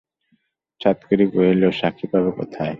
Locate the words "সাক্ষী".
1.79-2.05